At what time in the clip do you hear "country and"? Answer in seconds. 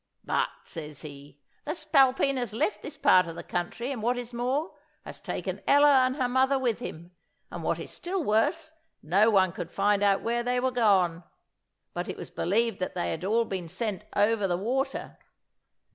3.43-4.01